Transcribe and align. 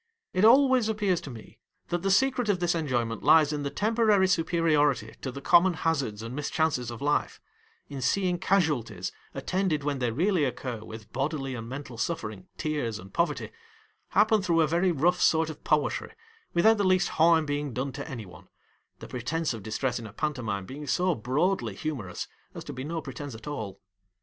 It 0.33 0.43
always 0.43 0.89
appears 0.89 1.21
to 1.21 1.29
me 1.29 1.59
that 1.89 2.01
the 2.01 2.09
secret 2.09 2.49
of 2.49 2.59
this 2.59 2.73
enjoyment 2.73 3.21
lies 3.21 3.53
in 3.53 3.61
the 3.61 3.69
temporary 3.69 4.27
superiority 4.27 5.13
to 5.21 5.31
the 5.31 5.41
common 5.41 5.75
hazards 5.75 6.23
and 6.23 6.35
mischances 6.35 6.89
of 6.89 7.03
life; 7.03 7.39
in 7.87 8.01
seeing 8.01 8.39
casualties, 8.39 9.11
attended 9.35 9.83
when 9.83 9.99
they 9.99 10.09
really 10.09 10.43
occur 10.43 10.79
with 10.83 11.13
bodily 11.13 11.53
and 11.53 11.69
mental 11.69 11.99
suffering, 11.99 12.47
tears, 12.57 12.97
and 12.97 13.13
poverty, 13.13 13.51
happen 14.07 14.41
through 14.41 14.61
a 14.61 14.67
very 14.67 14.91
rough 14.91 15.21
sort 15.21 15.51
of 15.51 15.63
poetry 15.63 16.13
without 16.55 16.77
the 16.79 16.83
least 16.83 17.09
harm 17.09 17.45
being 17.45 17.71
done 17.71 17.91
to 17.91 18.09
any 18.09 18.25
one— 18.25 18.47
the 19.01 19.07
pretence 19.07 19.53
of 19.53 19.61
distress 19.61 19.99
in 19.99 20.07
a 20.07 20.13
pantomime 20.13 20.65
being 20.65 20.87
so 20.87 21.13
broadly 21.13 21.75
humorous 21.75 22.27
as 22.55 22.63
to 22.63 22.73
be 22.73 22.83
no 22.83 23.03
pretence 23.03 23.35
at 23.35 23.45
all. 23.45 23.79